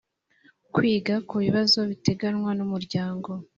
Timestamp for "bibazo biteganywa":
1.43-2.51